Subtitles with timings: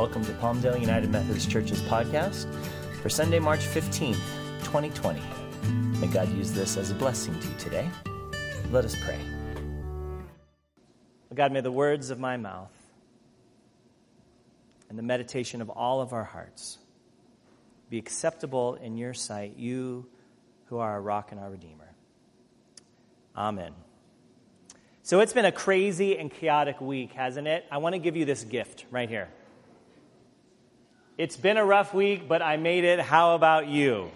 [0.00, 2.46] Welcome to Palmdale United Methodist Church's podcast
[3.02, 4.14] for Sunday, March 15th,
[4.64, 5.20] 2020.
[6.00, 7.90] May God use this as a blessing to you today.
[8.70, 9.20] Let us pray.
[11.34, 12.72] God, may the words of my mouth
[14.88, 16.78] and the meditation of all of our hearts
[17.90, 20.06] be acceptable in your sight, you
[20.68, 21.92] who are our rock and our redeemer.
[23.36, 23.74] Amen.
[25.02, 27.66] So it's been a crazy and chaotic week, hasn't it?
[27.70, 29.28] I want to give you this gift right here.
[31.20, 32.98] It's been a rough week, but I made it.
[32.98, 34.10] How about you?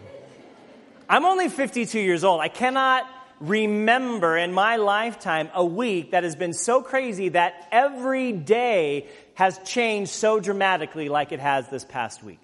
[1.07, 2.41] I'm only 52 years old.
[2.41, 3.07] I cannot
[3.41, 9.59] remember in my lifetime a week that has been so crazy that every day has
[9.67, 12.41] changed so dramatically like it has this past week.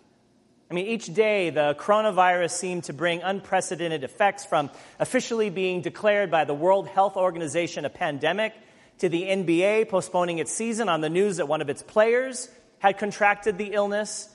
[0.70, 4.68] I mean, each day the coronavirus seemed to bring unprecedented effects from
[4.98, 8.52] officially being declared by the World Health Organization a pandemic
[8.98, 12.98] to the NBA postponing its season on the news that one of its players had
[12.98, 14.28] contracted the illness,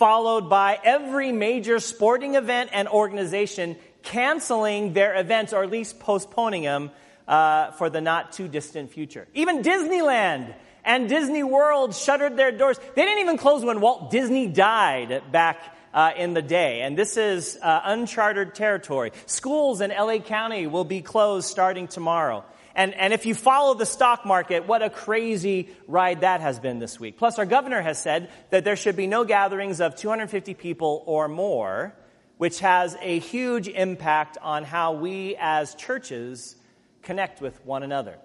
[0.00, 6.62] followed by every major sporting event and organization canceling their events or at least postponing
[6.62, 6.90] them
[7.28, 9.28] uh, for the not too distant future.
[9.34, 10.54] Even Disneyland
[10.86, 12.80] and Disney World shuttered their doors.
[12.94, 16.80] They didn't even close when Walt Disney died back uh, in the day.
[16.80, 19.12] And this is uh, uncharted territory.
[19.26, 22.42] Schools in LA County will be closed starting tomorrow.
[22.80, 26.78] And, and if you follow the stock market, what a crazy ride that has been
[26.78, 27.18] this week.
[27.18, 31.28] Plus, our governor has said that there should be no gatherings of 250 people or
[31.28, 31.94] more,
[32.38, 36.56] which has a huge impact on how we as churches
[37.02, 38.16] connect with one another.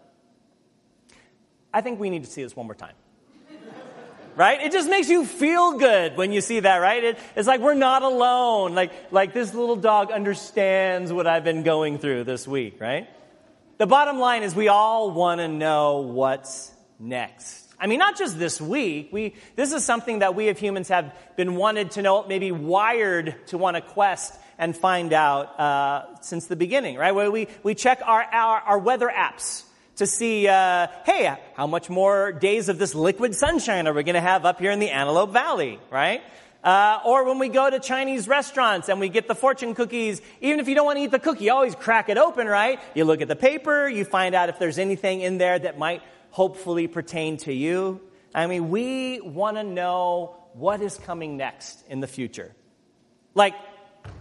[1.73, 2.95] I think we need to see this one more time.
[4.37, 4.61] right?
[4.61, 7.03] It just makes you feel good when you see that, right?
[7.03, 8.73] It, it's like we're not alone.
[8.73, 13.09] Like, like this little dog understands what I've been going through this week, right?
[13.77, 17.73] The bottom line is we all want to know what's next.
[17.77, 19.09] I mean, not just this week.
[19.11, 23.35] We, this is something that we as humans have been wanted to know, maybe wired
[23.47, 27.13] to want to quest and find out uh, since the beginning, right?
[27.13, 29.63] Where we, we check our, our, our weather apps
[29.97, 34.15] to see, uh, hey, how much more days of this liquid sunshine are we going
[34.15, 36.21] to have up here in the Antelope Valley, right?
[36.65, 40.59] Uh, or when we go to Chinese restaurants and we get the fortune cookies, even
[40.59, 42.79] if you don't want to eat the cookie, you always crack it open, right?
[42.95, 46.01] You look at the paper, you find out if there's anything in there that might
[46.31, 48.01] hopefully pertain to you.
[48.33, 52.51] I mean, we want to know what is coming next in the future.
[53.35, 53.53] Like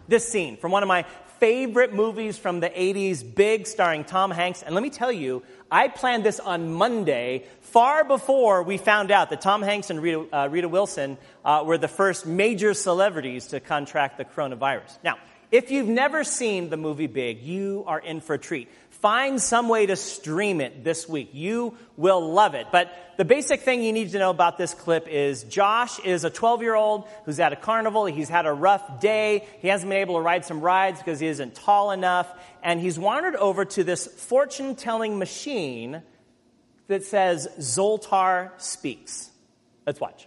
[0.07, 1.07] this scene from one of my
[1.45, 4.63] favorite movies from the 80s, Big, starring Tom Hanks.
[4.63, 9.29] And let me tell you, I planned this on Monday, far before we found out
[9.29, 13.61] that Tom Hanks and Rita, uh, Rita Wilson uh, were the first major celebrities to
[13.61, 14.97] contract the coronavirus.
[15.05, 15.19] Now,
[15.55, 18.69] if you've never seen the movie Big, you are in for a treat.
[18.91, 21.31] Find some way to stream it this week.
[21.33, 22.67] You will love it.
[22.73, 26.31] But the basic thing you need to know about this clip is Josh is a
[26.31, 28.07] 12 year old who's at a carnival.
[28.07, 29.47] He's had a rough day.
[29.61, 32.29] He hasn't been able to ride some rides because he isn't tall enough.
[32.61, 36.03] And he's wandered over to this fortune telling machine
[36.89, 39.31] that says Zoltar speaks.
[39.87, 40.27] Let's watch.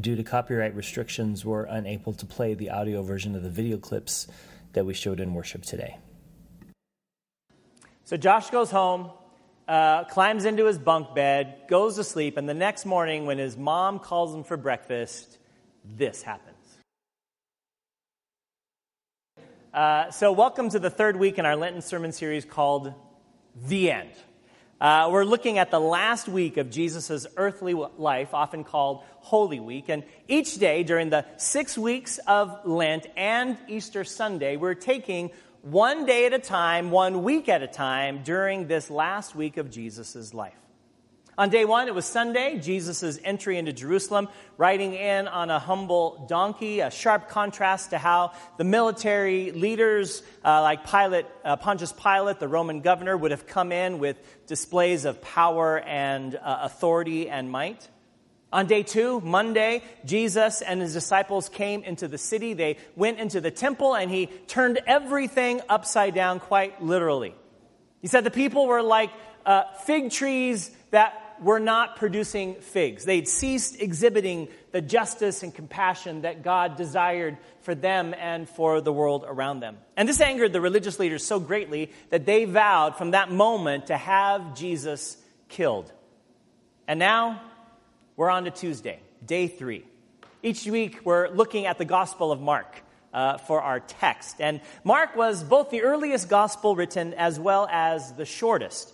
[0.00, 4.26] Due to copyright restrictions, we're unable to play the audio version of the video clips
[4.72, 5.98] that we showed in worship today.
[8.04, 9.10] So Josh goes home,
[9.68, 13.56] uh, climbs into his bunk bed, goes to sleep, and the next morning, when his
[13.56, 15.36] mom calls him for breakfast,
[15.84, 16.56] this happens.
[19.74, 22.94] Uh, so, welcome to the third week in our Lenten sermon series called
[23.66, 24.10] The End.
[24.82, 29.88] Uh, we're looking at the last week of Jesus' earthly life, often called Holy Week.
[29.88, 36.04] And each day during the six weeks of Lent and Easter Sunday, we're taking one
[36.04, 40.34] day at a time, one week at a time during this last week of Jesus'
[40.34, 40.58] life.
[41.38, 44.28] On day one, it was Sunday, Jesus' entry into Jerusalem,
[44.58, 50.60] riding in on a humble donkey, a sharp contrast to how the military leaders uh,
[50.60, 55.22] like Pilate, uh, Pontius Pilate, the Roman governor, would have come in with displays of
[55.22, 57.88] power and uh, authority and might.
[58.52, 62.52] On day two, Monday, Jesus and his disciples came into the city.
[62.52, 67.34] They went into the temple and he turned everything upside down quite literally.
[68.02, 69.10] He said the people were like
[69.46, 73.04] uh, fig trees that were not producing figs.
[73.04, 78.92] They'd ceased exhibiting the justice and compassion that God desired for them and for the
[78.92, 79.78] world around them.
[79.96, 83.96] And this angered the religious leaders so greatly that they vowed from that moment to
[83.96, 85.16] have Jesus
[85.48, 85.92] killed.
[86.88, 87.40] And now,
[88.16, 89.84] we're on to Tuesday, day three.
[90.42, 94.40] Each week, we're looking at the Gospel of Mark uh, for our text.
[94.40, 98.92] And Mark was both the earliest gospel written as well as the shortest.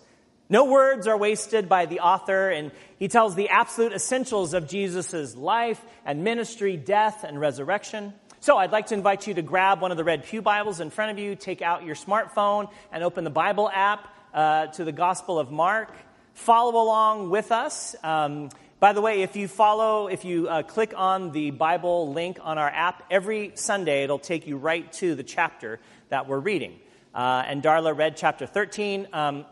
[0.51, 5.35] No words are wasted by the author, and he tells the absolute essentials of Jesus'
[5.35, 8.15] life and ministry, death and resurrection.
[8.39, 10.89] So I'd like to invite you to grab one of the red Pew Bibles in
[10.89, 14.91] front of you, take out your smartphone, and open the Bible app uh, to the
[14.91, 15.93] Gospel of Mark.
[16.33, 17.95] Follow along with us.
[18.01, 18.49] Um,
[18.79, 22.57] by the way, if you follow, if you uh, click on the Bible link on
[22.57, 26.79] our app, every Sunday it'll take you right to the chapter that we're reading.
[27.13, 29.09] Uh, and Darla read chapter 13.
[29.13, 29.45] Um,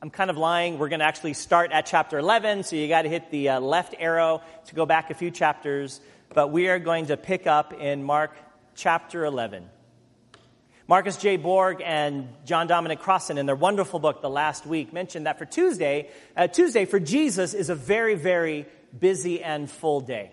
[0.00, 0.78] I'm kind of lying.
[0.78, 3.60] We're going to actually start at chapter 11, so you got to hit the uh,
[3.60, 6.00] left arrow to go back a few chapters.
[6.32, 8.36] But we are going to pick up in Mark
[8.76, 9.68] chapter 11.
[10.86, 11.36] Marcus J.
[11.36, 15.46] Borg and John Dominic Crossan, in their wonderful book, The Last Week, mentioned that for
[15.46, 18.66] Tuesday, uh, Tuesday for Jesus is a very, very
[18.96, 20.30] busy and full day.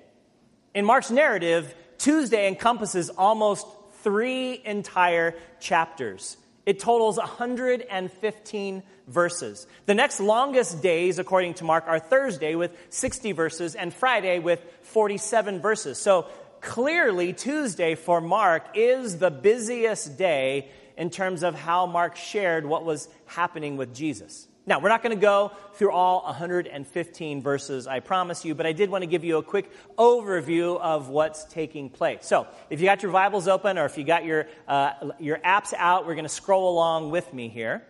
[0.75, 3.65] In Mark's narrative, Tuesday encompasses almost
[4.03, 6.37] three entire chapters.
[6.65, 9.67] It totals 115 verses.
[9.85, 14.65] The next longest days, according to Mark, are Thursday with 60 verses and Friday with
[14.81, 15.99] 47 verses.
[15.99, 16.25] So
[16.61, 22.83] clearly, Tuesday for Mark is the busiest day in terms of how Mark shared what
[22.83, 24.47] was happening with Jesus.
[24.67, 28.71] Now, we're not going to go through all 115 verses, I promise you, but I
[28.71, 32.25] did want to give you a quick overview of what's taking place.
[32.25, 35.73] So, if you got your Bibles open or if you got your, uh, your apps
[35.77, 37.83] out, we're going to scroll along with me here.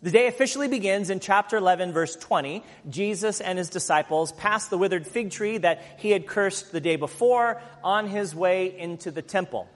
[0.00, 2.64] The day officially begins in chapter 11, verse 20.
[2.88, 6.96] Jesus and his disciples pass the withered fig tree that he had cursed the day
[6.96, 9.68] before on his way into the temple.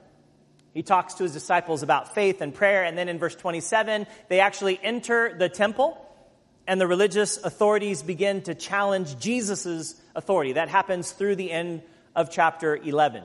[0.72, 4.40] He talks to his disciples about faith and prayer, and then in verse 27, they
[4.40, 5.98] actually enter the temple
[6.66, 10.54] and the religious authorities begin to challenge Jesus' authority.
[10.54, 11.82] That happens through the end
[12.14, 13.24] of chapter 11.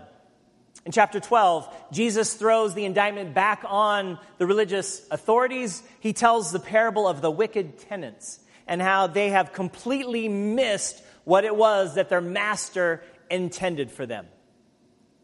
[0.85, 5.83] In chapter 12, Jesus throws the indictment back on the religious authorities.
[5.99, 11.43] He tells the parable of the wicked tenants and how they have completely missed what
[11.43, 14.27] it was that their master intended for them.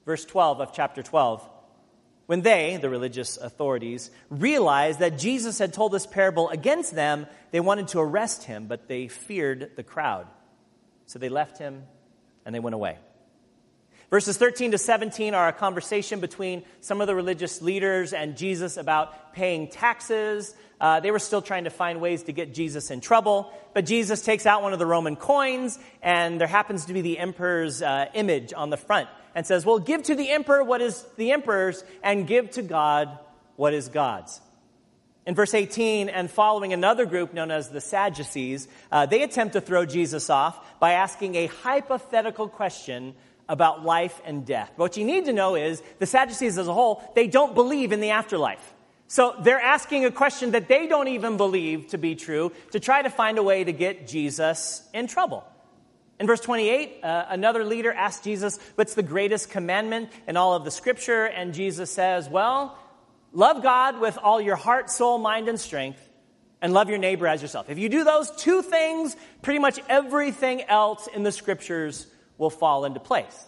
[0.06, 1.50] Verse 12 of chapter 12.
[2.25, 7.60] When they, the religious authorities, realized that Jesus had told this parable against them, they
[7.60, 10.28] wanted to arrest him, but they feared the crowd.
[11.06, 11.84] So they left him
[12.46, 12.98] and they went away.
[14.13, 18.77] Verses 13 to 17 are a conversation between some of the religious leaders and Jesus
[18.77, 20.54] about paying taxes.
[20.80, 24.21] Uh, they were still trying to find ways to get Jesus in trouble, but Jesus
[24.21, 28.06] takes out one of the Roman coins, and there happens to be the emperor's uh,
[28.13, 31.83] image on the front and says, Well, give to the emperor what is the emperor's,
[32.04, 33.18] and give to God
[33.56, 34.39] what is God's.
[35.25, 39.62] In verse 18 and following another group known as the Sadducees, uh, they attempt to
[39.62, 43.15] throw Jesus off by asking a hypothetical question
[43.50, 44.72] about life and death.
[44.75, 48.00] What you need to know is the Sadducees as a whole, they don't believe in
[48.00, 48.74] the afterlife.
[49.07, 53.01] So they're asking a question that they don't even believe to be true to try
[53.01, 55.44] to find a way to get Jesus in trouble.
[56.19, 60.63] In verse 28, uh, another leader asks Jesus, What's the greatest commandment in all of
[60.63, 61.25] the scripture?
[61.25, 62.78] And Jesus says, Well,
[63.34, 66.00] love God with all your heart, soul, mind, and strength,
[66.62, 67.69] and love your neighbor as yourself.
[67.69, 72.07] If you do those two things, pretty much everything else in the scriptures
[72.38, 73.45] will fall into place.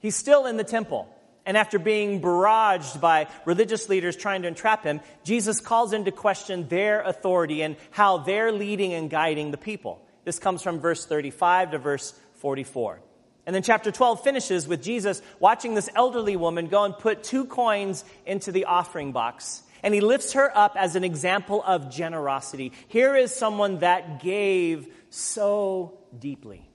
[0.00, 1.08] He's still in the temple.
[1.44, 6.68] And after being barraged by religious leaders trying to entrap him, Jesus calls into question
[6.68, 10.00] their authority and how they're leading and guiding the people.
[10.24, 13.00] This comes from verse 35 to verse 44.
[13.44, 17.44] And then chapter 12 finishes with Jesus watching this elderly woman go and put two
[17.44, 19.62] coins into the offering box.
[19.82, 22.72] And he lifts her up as an example of generosity.
[22.86, 26.68] Here is someone that gave so deeply.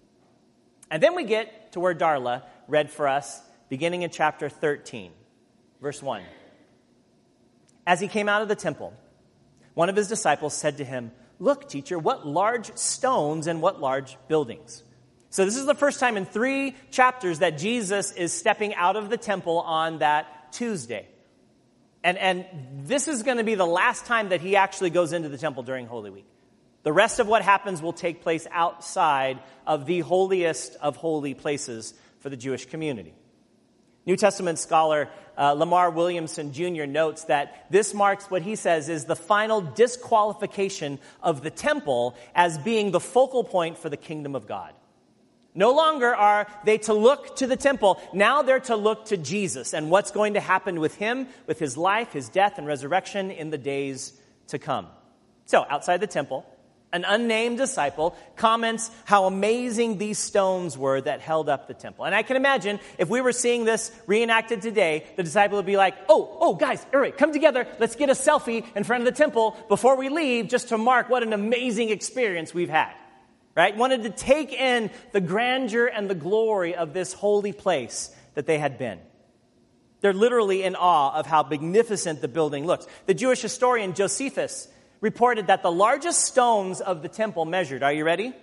[0.90, 5.12] And then we get to where Darla read for us, beginning in chapter 13,
[5.82, 6.24] verse 1.
[7.86, 8.94] As he came out of the temple,
[9.74, 14.18] one of his disciples said to him, Look, teacher, what large stones and what large
[14.28, 14.84] buildings.
[15.30, 19.10] So, this is the first time in three chapters that Jesus is stepping out of
[19.10, 21.08] the temple on that Tuesday.
[22.04, 22.46] And, and
[22.88, 25.64] this is going to be the last time that he actually goes into the temple
[25.64, 26.26] during Holy Week.
[26.88, 31.94] The rest of what happens will take place outside of the holiest of holy places
[32.22, 33.14] for the Jewish community.
[34.06, 36.86] New Testament scholar uh, Lamar Williamson Jr.
[36.86, 42.58] notes that this marks what he says is the final disqualification of the temple as
[42.58, 44.74] being the focal point for the kingdom of God.
[45.54, 48.02] No longer are they to look to the temple.
[48.14, 51.76] Now they're to look to Jesus and what's going to happen with him, with his
[51.76, 54.14] life, his death, and resurrection in the days
[54.48, 54.88] to come.
[55.48, 56.46] So, outside the temple,
[56.94, 62.06] an unnamed disciple, comments how amazing these stones were that held up the temple.
[62.06, 65.78] And I can imagine if we were seeing this reenacted today, the disciple would be
[65.78, 67.68] like, oh, oh, guys, all come together.
[67.80, 71.10] Let's get a selfie in front of the temple before we leave just to mark
[71.10, 72.94] what an amazing experience we've had.
[73.56, 73.76] Right?
[73.76, 78.60] Wanted to take in the grandeur and the glory of this holy place that they
[78.60, 79.00] had been.
[80.02, 82.86] They're literally in awe of how magnificent the building looks.
[83.08, 84.68] The Jewish historian Josephus
[85.02, 88.34] reported that the largest stones of the temple measured, are you ready?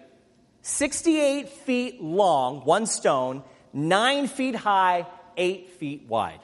[0.62, 3.42] 68 feet long, one stone,
[3.72, 5.06] 9 feet high,
[5.36, 6.40] 8 feet wide.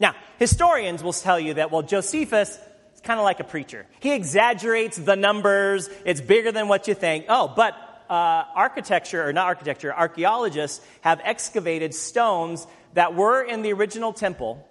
[0.00, 2.58] Now, historians will tell you that, well, Josephus
[2.94, 3.86] is kind of like a preacher.
[4.00, 7.26] He exaggerates the numbers, it's bigger than what you think.
[7.28, 7.74] Oh, but
[8.10, 14.66] uh, architecture, or not architecture, archaeologists have excavated stones that were in the original temple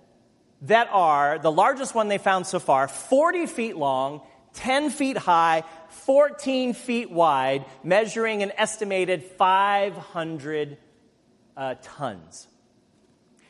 [0.63, 4.22] that are the largest one they found so far, 40 feet long
[4.55, 10.77] 10 feet high, 14 feet wide, measuring an estimated 500
[11.55, 12.47] uh, tons.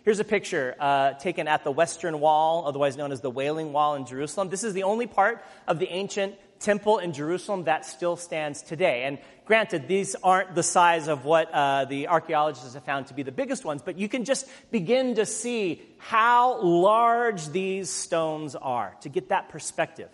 [0.03, 3.95] Here's a picture uh, taken at the Western Wall, otherwise known as the Wailing Wall
[3.95, 4.50] in Jerusalem.
[4.50, 9.03] This is the only part of the ancient temple in Jerusalem that still stands today.
[9.03, 13.24] And granted, these aren't the size of what uh, the archaeologists have found to be
[13.24, 18.95] the biggest ones, but you can just begin to see how large these stones are
[19.01, 20.09] to get that perspective.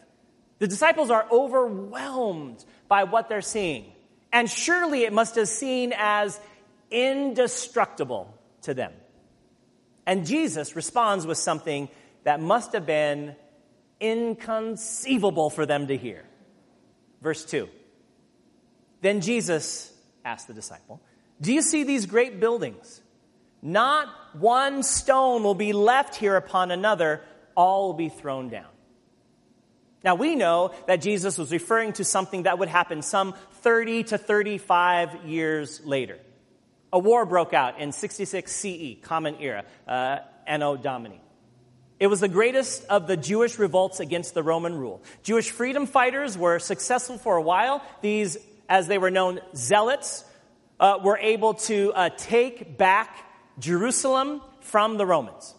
[0.62, 3.94] The disciples are overwhelmed by what they're seeing.
[4.32, 6.40] And surely it must have seemed as
[6.92, 8.94] indestructible to them.
[10.06, 11.90] And Jesus responds with something
[12.26, 13.36] that must have been
[14.00, 16.26] inconceivable for them to hear.
[17.24, 17.68] Verse 2.
[19.02, 19.92] Then Jesus
[20.24, 21.02] asked the disciple,
[21.42, 23.02] Do you see these great buildings?
[23.64, 27.24] Not one stone will be left here upon another,
[27.58, 28.71] all will be thrown down.
[30.04, 34.18] Now we know that Jesus was referring to something that would happen some 30 to
[34.18, 36.18] 35 years later.
[36.92, 41.22] A war broke out in 66 CE, Common Era, uh, Anno Domini.
[42.00, 45.04] It was the greatest of the Jewish revolts against the Roman rule.
[45.22, 47.84] Jewish freedom fighters were successful for a while.
[48.02, 50.26] These, as they were known, zealots,
[50.80, 53.16] uh, were able to uh, take back
[53.60, 55.54] Jerusalem from the Romans.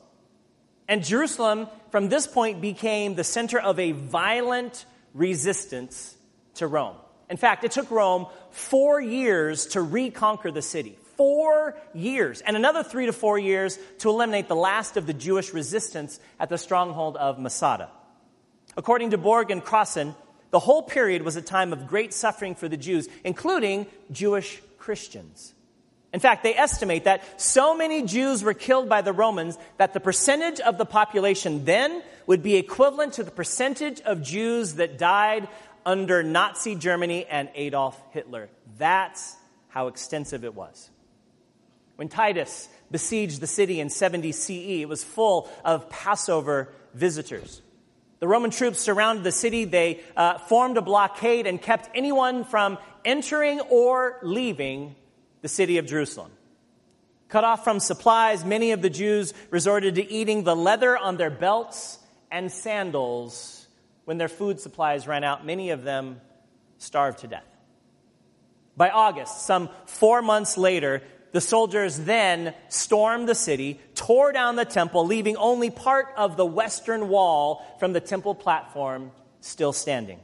[0.92, 4.84] And Jerusalem from this point became the center of a violent
[5.14, 6.14] resistance
[6.56, 6.96] to Rome.
[7.30, 10.98] In fact, it took Rome four years to reconquer the city.
[11.16, 12.42] Four years.
[12.42, 16.50] And another three to four years to eliminate the last of the Jewish resistance at
[16.50, 17.88] the stronghold of Masada.
[18.76, 20.14] According to Borg and Crossan,
[20.50, 25.54] the whole period was a time of great suffering for the Jews, including Jewish Christians.
[26.12, 30.00] In fact, they estimate that so many Jews were killed by the Romans that the
[30.00, 35.48] percentage of the population then would be equivalent to the percentage of Jews that died
[35.86, 38.50] under Nazi Germany and Adolf Hitler.
[38.76, 39.36] That's
[39.68, 40.90] how extensive it was.
[41.96, 47.62] When Titus besieged the city in 70 CE, it was full of Passover visitors.
[48.20, 49.64] The Roman troops surrounded the city.
[49.64, 54.94] They uh, formed a blockade and kept anyone from entering or leaving
[55.42, 56.30] the city of Jerusalem.
[57.28, 61.30] Cut off from supplies, many of the Jews resorted to eating the leather on their
[61.30, 61.98] belts
[62.30, 63.66] and sandals
[64.04, 65.44] when their food supplies ran out.
[65.44, 66.20] Many of them
[66.78, 67.46] starved to death.
[68.76, 74.64] By August, some four months later, the soldiers then stormed the city, tore down the
[74.64, 80.20] temple, leaving only part of the western wall from the temple platform still standing.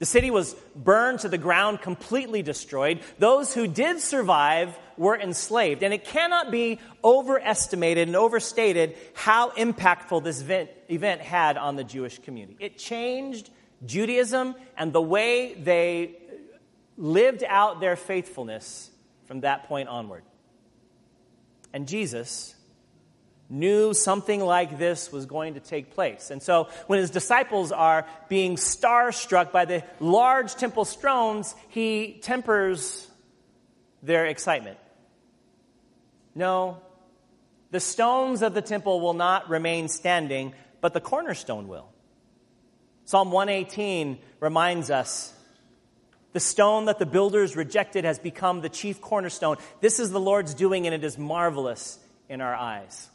[0.00, 3.00] The city was burned to the ground, completely destroyed.
[3.18, 5.82] Those who did survive were enslaved.
[5.82, 10.40] And it cannot be overestimated and overstated how impactful this
[10.88, 12.56] event, had on the Jewish community.
[12.60, 13.50] It changed
[13.84, 16.16] Judaism and the way they
[16.96, 18.90] lived out their faithfulness
[19.26, 20.22] from that point onward.
[21.74, 22.54] And Jesus
[23.50, 26.30] knew something like this was going to take place.
[26.30, 33.08] And so when his disciples are being starstruck by the large temple stones, he tempers
[34.02, 34.78] their excitement.
[36.34, 36.78] No,
[37.72, 41.88] the stones of the temple will not remain standing, but the cornerstone will.
[43.04, 45.34] Psalm 118 reminds us
[46.32, 49.56] the stone that the builders rejected has become the chief cornerstone.
[49.80, 53.10] This is the Lord's doing, and it is marvelous in our eyes.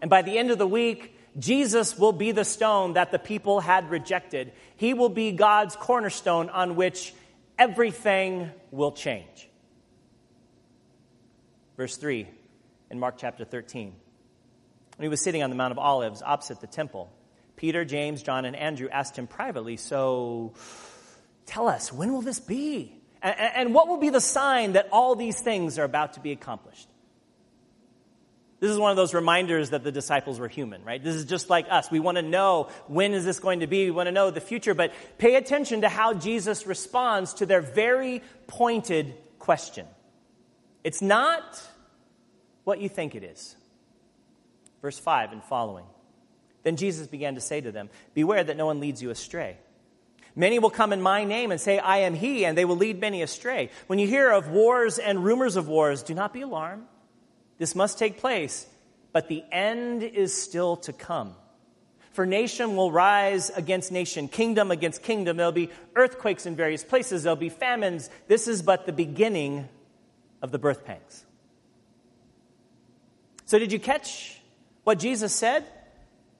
[0.00, 3.60] And by the end of the week, Jesus will be the stone that the people
[3.60, 4.52] had rejected.
[4.76, 7.14] He will be God's cornerstone on which
[7.58, 9.48] everything will change.
[11.76, 12.26] Verse 3
[12.90, 13.94] in Mark chapter 13.
[14.96, 17.12] When he was sitting on the Mount of Olives opposite the temple,
[17.56, 20.54] Peter, James, John, and Andrew asked him privately, So
[21.46, 22.92] Tell us, when will this be?
[23.22, 26.88] And, what will be the sign that all these things are about to be accomplished?
[28.66, 31.00] This is one of those reminders that the disciples were human, right?
[31.00, 31.88] This is just like us.
[31.88, 33.84] We want to know when is this going to be?
[33.84, 37.60] We want to know the future, but pay attention to how Jesus responds to their
[37.60, 39.86] very pointed question.
[40.82, 41.62] It's not
[42.64, 43.54] what you think it is.
[44.82, 45.86] Verse 5 and following.
[46.64, 49.58] Then Jesus began to say to them, Beware that no one leads you astray.
[50.34, 53.00] Many will come in my name and say, I am he, and they will lead
[53.00, 53.70] many astray.
[53.86, 56.82] When you hear of wars and rumors of wars, do not be alarmed.
[57.58, 58.66] This must take place,
[59.12, 61.34] but the end is still to come.
[62.12, 65.36] For nation will rise against nation, kingdom against kingdom.
[65.36, 68.08] There'll be earthquakes in various places, there'll be famines.
[68.26, 69.68] This is but the beginning
[70.40, 71.24] of the birth pangs.
[73.44, 74.40] So, did you catch
[74.84, 75.64] what Jesus said?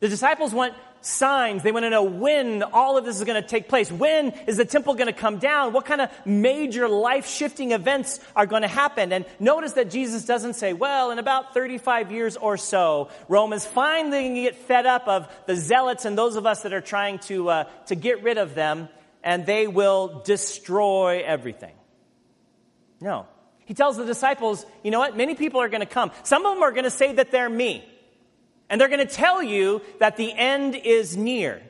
[0.01, 0.75] The disciples want
[1.07, 1.63] signs.
[1.63, 3.91] They want to know when all of this is going to take place.
[3.91, 5.73] When is the temple going to come down?
[5.73, 9.13] What kind of major life shifting events are going to happen?
[9.13, 13.65] And notice that Jesus doesn't say, well, in about 35 years or so, Rome is
[13.65, 16.81] finally going to get fed up of the zealots and those of us that are
[16.81, 18.89] trying to, uh, to get rid of them,
[19.23, 21.75] and they will destroy everything.
[23.01, 23.27] No.
[23.65, 25.17] He tells the disciples, you know what?
[25.17, 26.11] Many people are going to come.
[26.23, 27.85] Some of them are going to say that they're me.
[28.69, 31.63] And they're going to tell you that the end is near.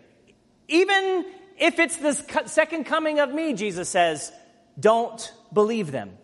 [0.68, 1.24] Even
[1.58, 2.12] if it's the
[2.46, 4.32] second coming of me, Jesus says,
[4.78, 6.16] don't believe them.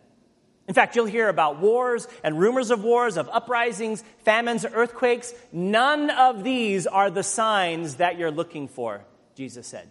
[0.68, 5.34] In fact, you'll hear about wars and rumors of wars, of uprisings, famines, earthquakes.
[5.52, 9.88] None of these are the signs that you're looking for, Jesus said.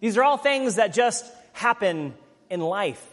[0.00, 2.14] These are all things that just happen
[2.50, 3.06] in life.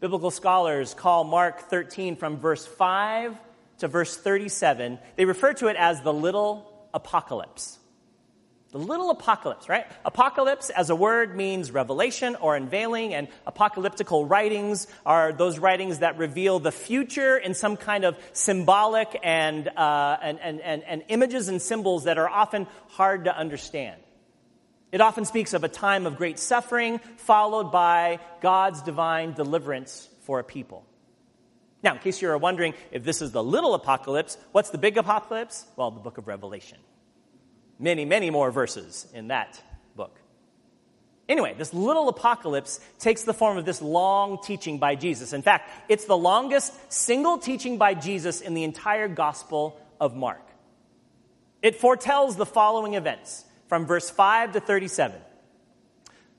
[0.00, 3.36] Biblical scholars call Mark 13 from verse 5
[3.82, 7.80] to verse 37, they refer to it as the little apocalypse.
[8.70, 9.86] The little apocalypse, right?
[10.04, 16.16] Apocalypse as a word means revelation or unveiling, and apocalyptical writings are those writings that
[16.16, 21.48] reveal the future in some kind of symbolic and, uh, and, and, and, and images
[21.48, 24.00] and symbols that are often hard to understand.
[24.92, 30.38] It often speaks of a time of great suffering followed by God's divine deliverance for
[30.38, 30.86] a people.
[31.82, 35.66] Now, in case you're wondering if this is the little apocalypse, what's the big apocalypse?
[35.76, 36.78] Well, the book of Revelation.
[37.78, 39.60] Many, many more verses in that
[39.96, 40.16] book.
[41.28, 45.32] Anyway, this little apocalypse takes the form of this long teaching by Jesus.
[45.32, 50.42] In fact, it's the longest single teaching by Jesus in the entire Gospel of Mark.
[51.62, 55.20] It foretells the following events from verse 5 to 37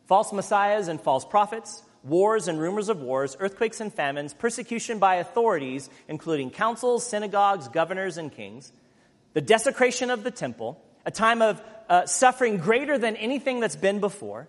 [0.05, 5.15] false messiahs and false prophets wars and rumors of wars, earthquakes and famines, persecution by
[5.15, 8.71] authorities, including councils, synagogues, governors, and kings,
[9.33, 13.99] the desecration of the temple, a time of uh, suffering greater than anything that's been
[13.99, 14.47] before,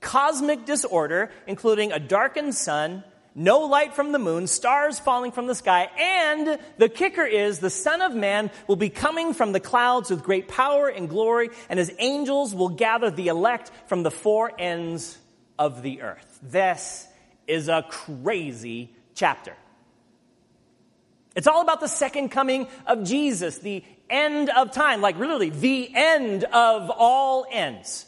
[0.00, 5.54] cosmic disorder, including a darkened sun, no light from the moon, stars falling from the
[5.54, 10.10] sky, and the kicker is the Son of Man will be coming from the clouds
[10.10, 14.52] with great power and glory, and his angels will gather the elect from the four
[14.58, 15.18] ends
[15.58, 16.38] of the earth.
[16.42, 17.06] This
[17.46, 19.54] is a crazy chapter.
[21.34, 25.90] It's all about the second coming of Jesus, the end of time, like literally the
[25.94, 28.06] end of all ends.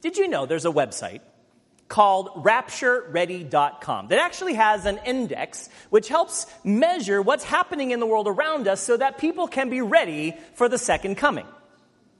[0.00, 1.20] Did you know there's a website
[1.88, 8.26] called raptureready.com that actually has an index which helps measure what's happening in the world
[8.26, 11.46] around us so that people can be ready for the second coming?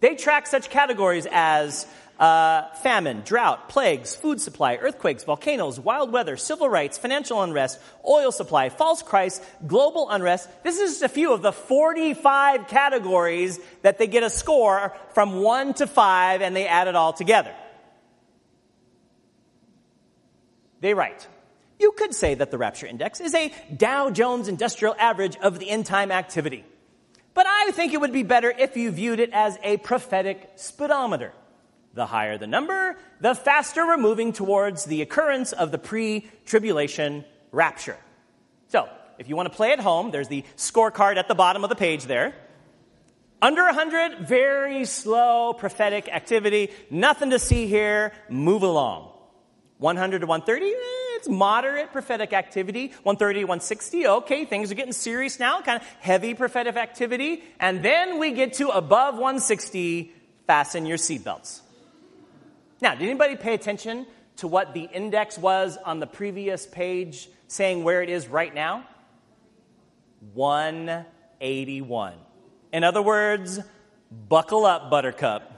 [0.01, 1.87] They track such categories as
[2.19, 8.31] uh, famine, drought, plagues, food supply, earthquakes, volcanoes, wild weather, civil rights, financial unrest, oil
[8.31, 10.49] supply, false Christ, global unrest.
[10.63, 15.41] This is just a few of the 45 categories that they get a score from
[15.41, 17.55] one to five and they add it all together.
[20.81, 21.27] They write,
[21.79, 25.71] you could say that the Rapture Index is a Dow Jones Industrial Average of the
[25.71, 26.65] end time activity.
[27.35, 31.33] But I think it would be better if you viewed it as a prophetic speedometer.
[31.95, 37.25] The higher the number, the faster we're moving towards the occurrence of the pre tribulation
[37.51, 37.99] rapture.
[38.69, 41.71] So, if you want to play at home, there's the scorecard at the bottom of
[41.71, 42.35] the page there.
[43.43, 46.71] Under 100, very slow prophetic activity.
[46.91, 48.13] Nothing to see here.
[48.29, 49.11] Move along.
[49.79, 50.77] 100 to 130, eh,
[51.17, 52.89] it's moderate prophetic activity.
[53.03, 55.61] 130 to 160, okay, things are getting serious now.
[55.61, 57.43] Kind of heavy prophetic activity.
[57.59, 60.13] And then we get to above 160,
[60.47, 61.63] fasten your seatbelts.
[62.83, 64.07] Now, did anybody pay attention
[64.39, 68.85] to what the index was on the previous page saying where it is right now?
[70.35, 72.15] 181.
[72.73, 73.61] In other words,
[74.11, 75.49] buckle up, buttercup.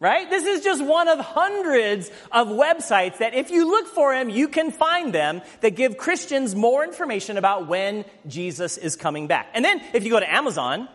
[0.00, 0.30] right?
[0.30, 4.48] This is just one of hundreds of websites that if you look for them, you
[4.48, 9.48] can find them that give Christians more information about when Jesus is coming back.
[9.52, 10.88] And then if you go to Amazon,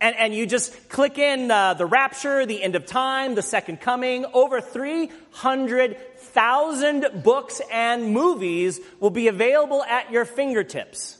[0.00, 3.82] and, and you just click in uh, the rapture, the end of time, the second
[3.82, 11.18] coming, over 300,000 books and movies will be available at your fingertips.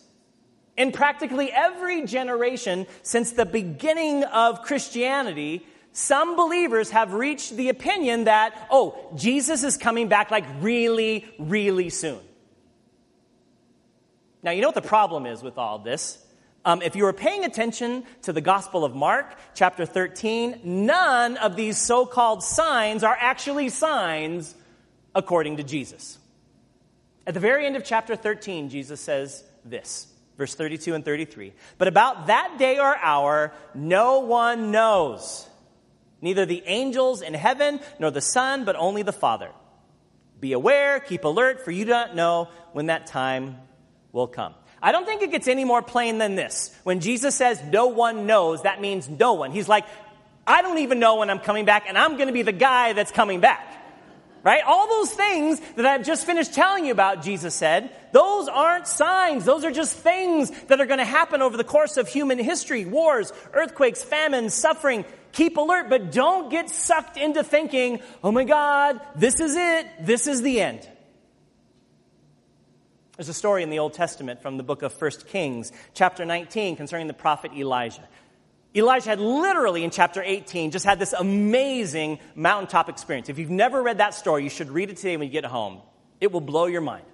[0.78, 8.24] In practically every generation since the beginning of Christianity, some believers have reached the opinion
[8.24, 12.20] that, oh, Jesus is coming back like really, really soon.
[14.42, 16.24] Now, you know what the problem is with all this?
[16.64, 21.56] Um, if you were paying attention to the Gospel of Mark, chapter 13, none of
[21.56, 24.54] these so called signs are actually signs
[25.14, 26.18] according to Jesus.
[27.26, 31.52] At the very end of chapter 13, Jesus says this, verse 32 and 33.
[31.78, 35.48] But about that day or hour, no one knows
[36.22, 39.50] Neither the angels in heaven nor the Son, but only the Father.
[40.38, 43.58] Be aware, keep alert, for you do not know when that time
[44.12, 44.54] will come.
[44.82, 46.74] I don't think it gets any more plain than this.
[46.84, 49.52] When Jesus says no one knows, that means no one.
[49.52, 49.84] He's like,
[50.46, 52.92] I don't even know when I'm coming back, and I'm going to be the guy
[52.94, 53.66] that's coming back.
[54.42, 54.62] Right?
[54.66, 59.44] All those things that I've just finished telling you about, Jesus said, those aren't signs.
[59.44, 62.86] Those are just things that are going to happen over the course of human history.
[62.86, 68.98] Wars, earthquakes, famines, suffering, keep alert, but don't get sucked into thinking, oh my God,
[69.14, 70.06] this is it.
[70.06, 70.88] This is the end.
[73.20, 76.76] There's a story in the Old Testament from the book of 1 Kings, chapter 19,
[76.76, 78.08] concerning the prophet Elijah.
[78.74, 83.28] Elijah had literally in chapter 18 just had this amazing mountaintop experience.
[83.28, 85.82] If you've never read that story, you should read it today when you get home.
[86.18, 87.04] It will blow your mind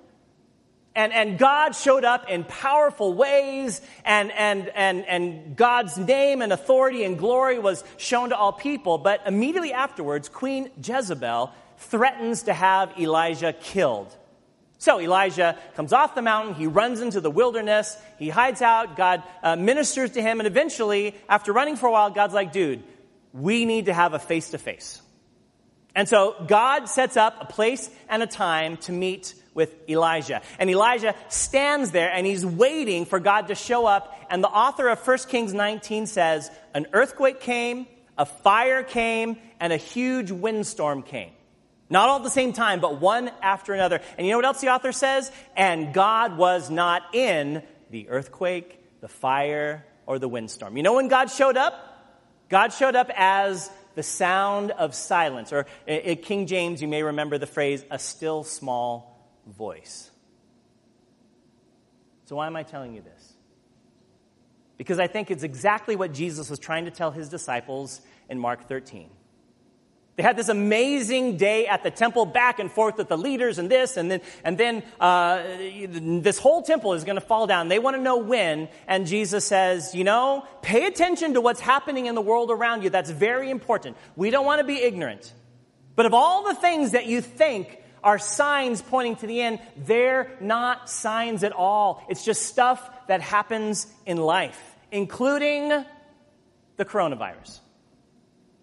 [0.95, 6.53] and, and God showed up in powerful ways, and, and, and, and God's name and
[6.53, 8.97] authority and glory was shown to all people.
[8.97, 14.17] But immediately afterwards, Queen Jezebel threatens to have Elijah killed.
[14.79, 19.23] So Elijah comes off the mountain, he runs into the wilderness, he hides out, God
[19.43, 22.83] uh, ministers to him, and eventually, after running for a while, God's like, dude,
[23.33, 25.01] we need to have a face to face.
[25.95, 30.43] And so God sets up a place and a time to meet with Elijah.
[30.59, 34.15] And Elijah stands there and he's waiting for God to show up.
[34.29, 37.87] And the author of 1 Kings 19 says, An earthquake came,
[38.19, 41.31] a fire came, and a huge windstorm came.
[41.89, 44.01] Not all at the same time, but one after another.
[44.19, 45.31] And you know what else the author says?
[45.57, 50.77] And God was not in the earthquake, the fire, or the windstorm.
[50.77, 51.75] You know when God showed up?
[52.49, 55.53] God showed up as the sound of silence.
[55.53, 60.11] Or in King James, you may remember the phrase, a still small voice.
[62.27, 63.33] So, why am I telling you this?
[64.77, 68.69] Because I think it's exactly what Jesus was trying to tell his disciples in Mark
[68.69, 69.09] 13.
[70.17, 73.71] They had this amazing day at the temple, back and forth with the leaders and
[73.71, 75.43] this, and then, and then uh,
[75.89, 77.69] this whole temple is going to fall down.
[77.69, 78.69] They want to know when.
[78.89, 82.89] And Jesus says, you know, pay attention to what's happening in the world around you.
[82.89, 83.99] That's very important.
[84.17, 85.35] We don't want to be ignorant.
[85.97, 89.59] But of all the things that you think are signs pointing to the end.
[89.77, 92.05] They're not signs at all.
[92.09, 95.85] It's just stuff that happens in life, including
[96.77, 97.59] the coronavirus.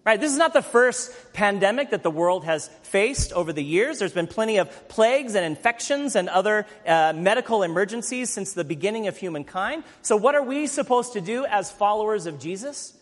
[0.05, 3.99] Right, this is not the first pandemic that the world has faced over the years.
[3.99, 9.07] There's been plenty of plagues and infections and other uh, medical emergencies since the beginning
[9.07, 9.85] of humankind.
[10.01, 12.97] So, what are we supposed to do as followers of Jesus?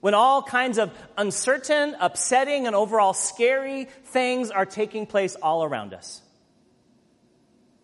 [0.00, 5.92] when all kinds of uncertain, upsetting, and overall scary things are taking place all around
[5.92, 6.22] us.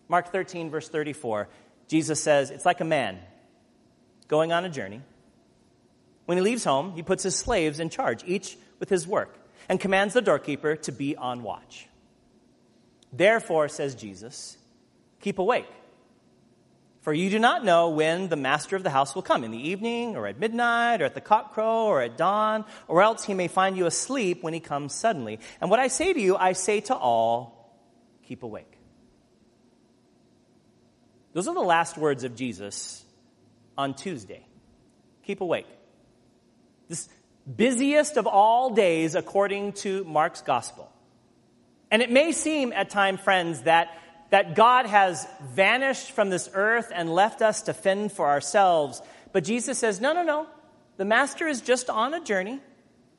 [0.07, 1.49] Mark 13, verse 34,
[1.87, 3.19] Jesus says, It's like a man
[4.27, 5.01] going on a journey.
[6.25, 9.37] When he leaves home, he puts his slaves in charge, each with his work,
[9.69, 11.87] and commands the doorkeeper to be on watch.
[13.13, 14.57] Therefore, says Jesus,
[15.21, 15.69] keep awake
[17.05, 19.69] for you do not know when the master of the house will come, in the
[19.69, 23.47] evening, or at midnight, or at the cockcrow, or at dawn, or else he may
[23.47, 25.39] find you asleep when he comes suddenly.
[25.61, 27.77] And what I say to you, I say to all,
[28.23, 28.79] keep awake.
[31.33, 33.05] Those are the last words of Jesus
[33.77, 34.43] on Tuesday.
[35.25, 35.67] Keep awake.
[36.87, 37.09] This
[37.55, 40.91] busiest of all days according to Mark's gospel.
[41.91, 43.89] And it may seem at time, friends, that
[44.31, 49.01] that God has vanished from this earth and left us to fend for ourselves.
[49.31, 50.47] But Jesus says, no, no, no.
[50.97, 52.59] The master is just on a journey.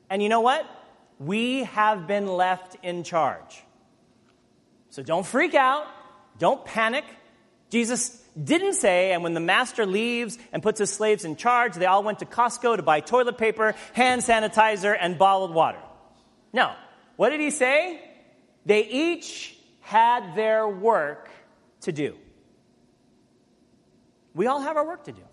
[0.09, 0.69] And you know what?
[1.19, 3.63] We have been left in charge.
[4.89, 5.87] So don't freak out.
[6.39, 7.05] Don't panic.
[7.69, 11.85] Jesus didn't say, and when the master leaves and puts his slaves in charge, they
[11.85, 15.79] all went to Costco to buy toilet paper, hand sanitizer, and bottled water.
[16.53, 16.73] No.
[17.15, 17.99] What did he say?
[18.65, 21.29] They each had their work
[21.81, 22.15] to do.
[24.33, 25.23] We all have our work to do.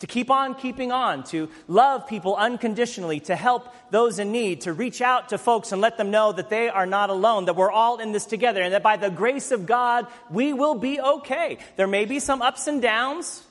[0.00, 4.74] To keep on keeping on, to love people unconditionally, to help those in need, to
[4.74, 7.70] reach out to folks and let them know that they are not alone, that we're
[7.70, 11.56] all in this together, and that by the grace of God, we will be okay.
[11.76, 13.42] There may be some ups and downs,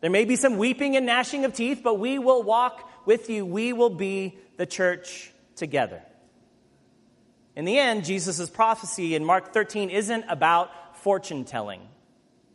[0.00, 3.46] there may be some weeping and gnashing of teeth, but we will walk with you.
[3.46, 6.02] We will be the church together.
[7.56, 11.80] In the end, Jesus' prophecy in Mark 13 isn't about fortune telling.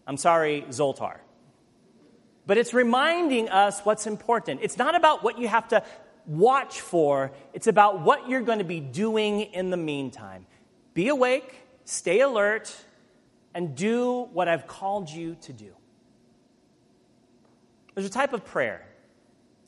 [0.05, 1.17] I'm sorry, Zoltar.
[2.49, 4.61] But it's reminding us what's important.
[4.63, 5.83] It's not about what you have to
[6.25, 10.47] watch for, it's about what you're going to be doing in the meantime.
[10.95, 12.75] Be awake, stay alert,
[13.53, 15.75] and do what I've called you to do.
[17.93, 18.83] There's a type of prayer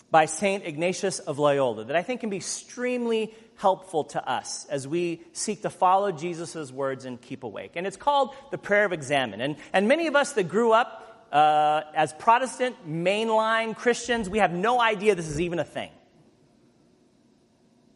[0.09, 0.65] by St.
[0.65, 5.61] Ignatius of Loyola that I think can be extremely helpful to us as we seek
[5.61, 7.73] to follow Jesus' words and keep awake.
[7.75, 9.39] And it's called the prayer of examen.
[9.39, 14.51] And, and many of us that grew up uh, as Protestant mainline Christians, we have
[14.51, 15.89] no idea this is even a thing.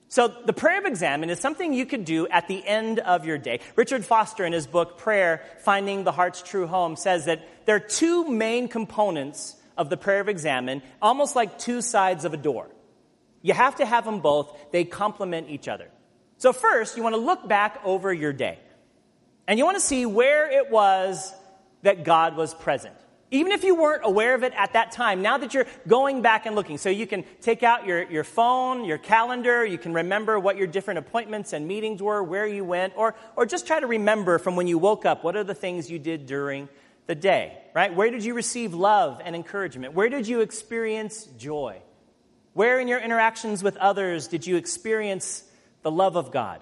[0.08, 3.38] So, the prayer of examen is something you could do at the end of your
[3.38, 3.60] day.
[3.76, 7.82] Richard Foster, in his book Prayer Finding the Heart's True Home, says that there are
[7.82, 12.70] two main components of the prayer of examen, almost like two sides of a door.
[13.42, 15.90] You have to have them both, they complement each other.
[16.38, 18.60] So, first, you want to look back over your day.
[19.48, 21.34] And you want to see where it was
[21.82, 22.96] that God was present.
[23.36, 26.46] Even if you weren't aware of it at that time, now that you're going back
[26.46, 30.40] and looking, so you can take out your, your phone, your calendar, you can remember
[30.40, 33.88] what your different appointments and meetings were, where you went, or, or just try to
[33.88, 36.70] remember from when you woke up what are the things you did during
[37.08, 37.94] the day, right?
[37.94, 39.94] Where did you receive love and encouragement?
[39.94, 41.82] Where did you experience joy?
[42.54, 45.44] Where in your interactions with others did you experience
[45.82, 46.62] the love of God?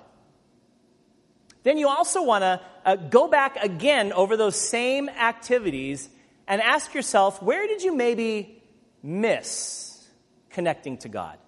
[1.62, 6.10] Then you also want to uh, go back again over those same activities
[6.54, 8.62] and ask yourself where did you maybe
[9.02, 10.08] miss
[10.52, 11.40] connecting to God?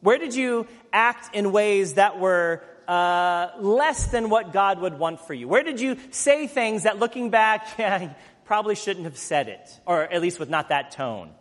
[0.00, 5.20] Where did you act in ways that were uh, less than what God would want
[5.20, 5.48] for you?
[5.48, 8.14] Where did you say things that looking back, yeah,
[8.46, 11.32] probably shouldn't have said it, or at least with not that tone?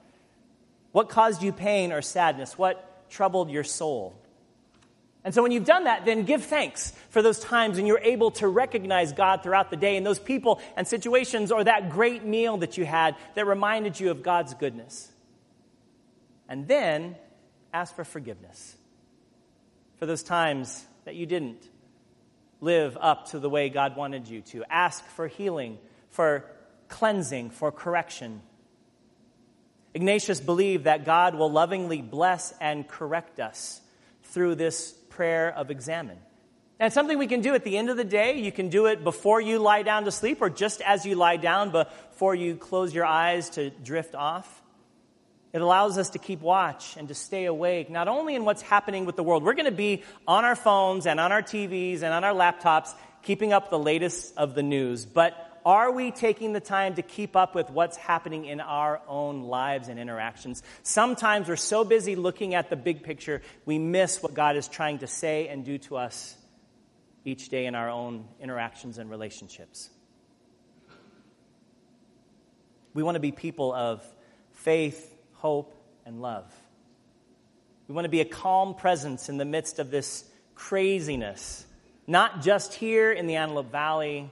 [0.92, 2.58] What caused you pain or sadness?
[2.58, 4.22] What troubled your soul?
[5.28, 8.32] And so when you've done that, then give thanks for those times and you're able
[8.32, 12.56] to recognize God throughout the day and those people and situations or that great meal
[12.60, 15.12] that you had that reminded you of God's goodness.
[16.48, 17.18] And then
[17.74, 18.78] ask for forgiveness
[19.98, 21.62] for those times that you didn't
[22.62, 24.64] live up to the way God wanted you to.
[24.70, 25.78] Ask for healing,
[26.10, 26.46] for
[26.88, 28.42] cleansing, for correction.
[29.94, 33.82] Ignatius believed that God will lovingly bless and correct us
[34.24, 36.18] through this prayer of examen.
[36.80, 38.40] And something we can do at the end of the day.
[38.40, 41.38] You can do it before you lie down to sleep or just as you lie
[41.38, 44.62] down before you close your eyes to drift off.
[45.54, 49.06] It allows us to keep watch and to stay awake, not only in what's happening
[49.06, 49.44] with the world.
[49.44, 52.94] We're going to be on our phones and on our TVs and on our laptops,
[53.24, 57.36] keeping up the latest of the news, but are we taking the time to keep
[57.36, 60.64] up with what's happening in our own lives and interactions?
[60.82, 65.00] Sometimes we're so busy looking at the big picture, we miss what God is trying
[65.00, 66.38] to say and do to us
[67.26, 69.90] each day in our own interactions and relationships.
[72.94, 74.02] We want to be people of
[74.54, 75.76] faith, hope,
[76.06, 76.46] and love.
[77.90, 80.24] We want to be a calm presence in the midst of this
[80.56, 81.66] craziness,
[82.08, 84.32] not just here in the Antelope Valley,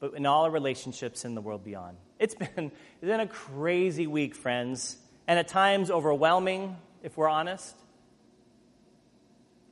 [0.00, 1.96] but in all our relationships in the world beyond.
[2.18, 7.74] It's been, it's been a crazy week, friends, and at times overwhelming, if we're honest.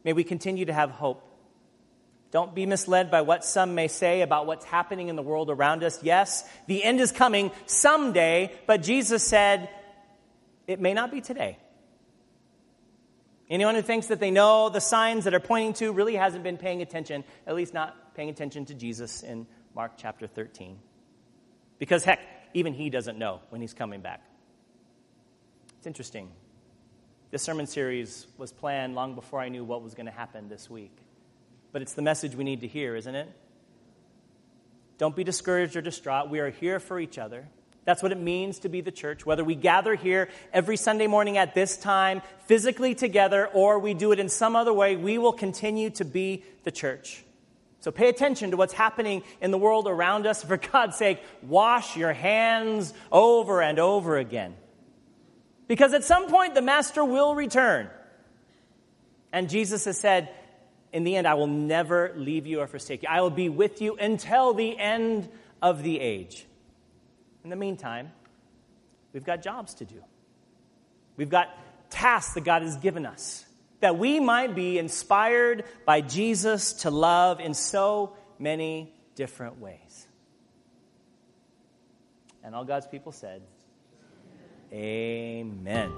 [0.04, 1.22] May we continue to have hope.
[2.30, 5.82] Don't be misled by what some may say about what's happening in the world around
[5.82, 6.02] us.
[6.02, 9.68] Yes, the end is coming someday, but Jesus said
[10.66, 11.58] it may not be today.
[13.48, 16.56] Anyone who thinks that they know the signs that are pointing to really hasn't been
[16.56, 20.78] paying attention, at least not paying attention to Jesus in Mark chapter 13.
[21.78, 22.18] Because, heck,
[22.54, 24.22] even he doesn't know when he's coming back.
[25.76, 26.30] It's interesting.
[27.30, 30.70] This sermon series was planned long before I knew what was going to happen this
[30.70, 30.96] week.
[31.72, 33.28] But it's the message we need to hear, isn't it?
[34.96, 36.30] Don't be discouraged or distraught.
[36.30, 37.46] We are here for each other.
[37.84, 39.26] That's what it means to be the church.
[39.26, 44.12] Whether we gather here every Sunday morning at this time, physically together, or we do
[44.12, 47.25] it in some other way, we will continue to be the church.
[47.86, 50.42] So pay attention to what's happening in the world around us.
[50.42, 54.56] For God's sake, wash your hands over and over again.
[55.68, 57.88] Because at some point, the Master will return.
[59.32, 60.30] And Jesus has said,
[60.92, 63.08] in the end, I will never leave you or forsake you.
[63.08, 65.28] I will be with you until the end
[65.62, 66.44] of the age.
[67.44, 68.10] In the meantime,
[69.12, 70.02] we've got jobs to do.
[71.16, 71.56] We've got
[71.88, 73.45] tasks that God has given us
[73.80, 80.06] that we might be inspired by Jesus to love in so many different ways.
[82.42, 83.42] And all God's people said,
[84.72, 85.92] Amen.